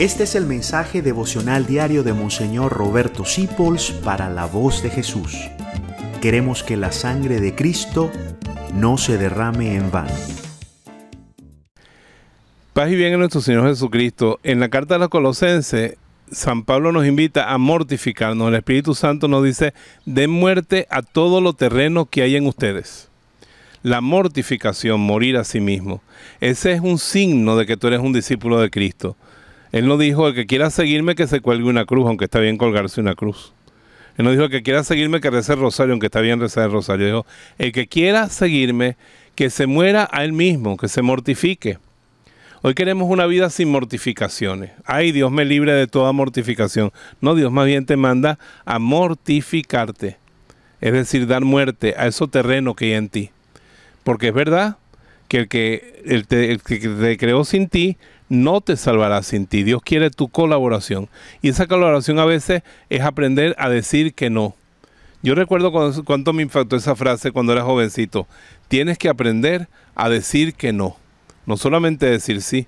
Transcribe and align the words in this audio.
Este 0.00 0.22
es 0.22 0.34
el 0.34 0.46
mensaje 0.46 1.02
devocional 1.02 1.66
diario 1.66 2.02
de 2.02 2.14
Monseñor 2.14 2.72
Roberto 2.72 3.26
Sipols 3.26 3.90
para 3.90 4.30
la 4.30 4.46
voz 4.46 4.82
de 4.82 4.88
Jesús. 4.88 5.36
Queremos 6.22 6.62
que 6.62 6.78
la 6.78 6.90
sangre 6.90 7.38
de 7.38 7.54
Cristo 7.54 8.10
no 8.72 8.96
se 8.96 9.18
derrame 9.18 9.76
en 9.76 9.90
vano. 9.90 10.14
Paz 12.72 12.90
y 12.90 12.96
bien 12.96 13.12
en 13.12 13.18
nuestro 13.18 13.42
Señor 13.42 13.68
Jesucristo. 13.68 14.40
En 14.42 14.58
la 14.58 14.70
carta 14.70 14.94
de 14.94 15.00
los 15.00 15.10
Colosenses, 15.10 15.98
San 16.32 16.64
Pablo 16.64 16.92
nos 16.92 17.06
invita 17.06 17.52
a 17.52 17.58
mortificarnos. 17.58 18.48
El 18.48 18.54
Espíritu 18.54 18.94
Santo 18.94 19.28
nos 19.28 19.44
dice, 19.44 19.74
den 20.06 20.30
muerte 20.30 20.86
a 20.88 21.02
todo 21.02 21.42
lo 21.42 21.52
terreno 21.52 22.06
que 22.06 22.22
hay 22.22 22.36
en 22.36 22.46
ustedes. 22.46 23.10
La 23.82 24.00
mortificación, 24.00 24.98
morir 24.98 25.36
a 25.36 25.44
sí 25.44 25.60
mismo. 25.60 26.00
Ese 26.40 26.72
es 26.72 26.80
un 26.80 26.98
signo 26.98 27.58
de 27.58 27.66
que 27.66 27.76
tú 27.76 27.88
eres 27.88 28.00
un 28.00 28.14
discípulo 28.14 28.60
de 28.60 28.70
Cristo. 28.70 29.14
Él 29.72 29.86
no 29.86 29.98
dijo, 29.98 30.28
el 30.28 30.34
que 30.34 30.46
quiera 30.46 30.70
seguirme 30.70 31.14
que 31.14 31.26
se 31.26 31.40
cuelgue 31.40 31.68
una 31.68 31.84
cruz, 31.84 32.06
aunque 32.06 32.24
está 32.24 32.40
bien 32.40 32.58
colgarse 32.58 33.00
una 33.00 33.14
cruz. 33.14 33.52
Él 34.16 34.24
no 34.24 34.32
dijo, 34.32 34.44
el 34.44 34.50
que 34.50 34.62
quiera 34.62 34.82
seguirme 34.82 35.20
que 35.20 35.30
rece 35.30 35.52
el 35.52 35.60
rosario, 35.60 35.92
aunque 35.92 36.06
está 36.06 36.20
bien 36.20 36.40
rezar 36.40 36.64
el 36.64 36.72
rosario. 36.72 37.06
Dijo, 37.06 37.26
el 37.58 37.72
que 37.72 37.86
quiera 37.86 38.28
seguirme 38.28 38.96
que 39.34 39.48
se 39.48 39.66
muera 39.66 40.08
a 40.10 40.24
él 40.24 40.32
mismo, 40.32 40.76
que 40.76 40.88
se 40.88 41.02
mortifique. 41.02 41.78
Hoy 42.62 42.74
queremos 42.74 43.08
una 43.08 43.24
vida 43.24 43.48
sin 43.48 43.70
mortificaciones. 43.70 44.72
Ay, 44.84 45.12
Dios 45.12 45.32
me 45.32 45.46
libre 45.46 45.72
de 45.72 45.86
toda 45.86 46.12
mortificación. 46.12 46.92
No, 47.22 47.34
Dios 47.34 47.50
más 47.50 47.64
bien 47.64 47.86
te 47.86 47.96
manda 47.96 48.38
a 48.66 48.78
mortificarte. 48.78 50.18
Es 50.82 50.92
decir, 50.92 51.26
dar 51.26 51.42
muerte 51.42 51.94
a 51.96 52.06
eso 52.06 52.28
terreno 52.28 52.74
que 52.74 52.86
hay 52.86 52.92
en 52.92 53.08
ti. 53.08 53.30
Porque 54.04 54.28
es 54.28 54.34
verdad 54.34 54.76
que 55.30 55.38
el 55.38 55.48
que, 55.48 56.02
el 56.04 56.26
que 56.60 56.78
te 56.80 57.16
creó 57.16 57.44
sin 57.44 57.68
ti 57.68 57.96
no 58.28 58.60
te 58.60 58.76
salvará 58.76 59.22
sin 59.22 59.46
ti. 59.46 59.62
Dios 59.62 59.80
quiere 59.80 60.10
tu 60.10 60.28
colaboración. 60.28 61.08
Y 61.40 61.50
esa 61.50 61.68
colaboración 61.68 62.18
a 62.18 62.24
veces 62.24 62.62
es 62.88 63.02
aprender 63.02 63.54
a 63.56 63.68
decir 63.68 64.12
que 64.12 64.28
no. 64.28 64.56
Yo 65.22 65.36
recuerdo 65.36 65.70
cuánto 66.04 66.32
me 66.32 66.42
impactó 66.42 66.74
esa 66.74 66.96
frase 66.96 67.30
cuando 67.30 67.52
era 67.52 67.62
jovencito. 67.62 68.26
Tienes 68.66 68.98
que 68.98 69.08
aprender 69.08 69.68
a 69.94 70.08
decir 70.08 70.54
que 70.54 70.72
no. 70.72 70.96
No 71.46 71.56
solamente 71.56 72.06
decir 72.06 72.42
sí. 72.42 72.66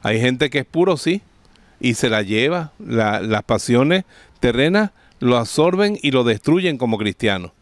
Hay 0.00 0.18
gente 0.18 0.48
que 0.48 0.60
es 0.60 0.66
puro 0.66 0.96
sí 0.96 1.20
y 1.78 1.92
se 1.92 2.08
la 2.08 2.22
lleva. 2.22 2.72
las 2.78 3.42
pasiones 3.42 4.04
terrenas 4.40 4.92
lo 5.20 5.36
absorben 5.36 5.98
y 6.00 6.12
lo 6.12 6.24
destruyen 6.24 6.78
como 6.78 6.96
cristiano. 6.96 7.52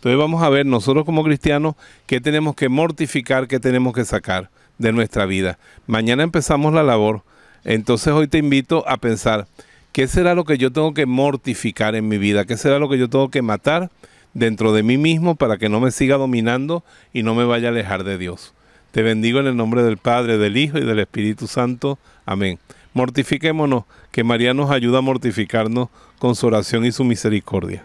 Entonces 0.00 0.18
vamos 0.18 0.42
a 0.42 0.48
ver 0.48 0.64
nosotros 0.64 1.04
como 1.04 1.22
cristianos 1.22 1.74
qué 2.06 2.22
tenemos 2.22 2.54
que 2.54 2.70
mortificar, 2.70 3.46
qué 3.46 3.60
tenemos 3.60 3.92
que 3.92 4.06
sacar 4.06 4.48
de 4.78 4.92
nuestra 4.92 5.26
vida. 5.26 5.58
Mañana 5.86 6.22
empezamos 6.22 6.72
la 6.72 6.82
labor. 6.82 7.22
Entonces 7.64 8.10
hoy 8.10 8.26
te 8.26 8.38
invito 8.38 8.88
a 8.88 8.96
pensar, 8.96 9.46
¿qué 9.92 10.08
será 10.08 10.34
lo 10.34 10.44
que 10.44 10.56
yo 10.56 10.72
tengo 10.72 10.94
que 10.94 11.04
mortificar 11.04 11.94
en 11.96 12.08
mi 12.08 12.16
vida? 12.16 12.46
¿Qué 12.46 12.56
será 12.56 12.78
lo 12.78 12.88
que 12.88 12.96
yo 12.96 13.10
tengo 13.10 13.30
que 13.30 13.42
matar 13.42 13.90
dentro 14.32 14.72
de 14.72 14.82
mí 14.82 14.96
mismo 14.96 15.34
para 15.34 15.58
que 15.58 15.68
no 15.68 15.80
me 15.80 15.90
siga 15.90 16.16
dominando 16.16 16.82
y 17.12 17.22
no 17.22 17.34
me 17.34 17.44
vaya 17.44 17.68
a 17.68 17.72
alejar 17.72 18.02
de 18.02 18.16
Dios? 18.16 18.54
Te 18.92 19.02
bendigo 19.02 19.40
en 19.40 19.48
el 19.48 19.56
nombre 19.58 19.82
del 19.82 19.98
Padre, 19.98 20.38
del 20.38 20.56
Hijo 20.56 20.78
y 20.78 20.86
del 20.86 21.00
Espíritu 21.00 21.46
Santo. 21.46 21.98
Amén. 22.24 22.58
Mortifiquémonos, 22.94 23.84
que 24.12 24.24
María 24.24 24.54
nos 24.54 24.70
ayuda 24.70 25.00
a 25.00 25.02
mortificarnos 25.02 25.90
con 26.18 26.34
su 26.34 26.46
oración 26.46 26.86
y 26.86 26.92
su 26.92 27.04
misericordia. 27.04 27.84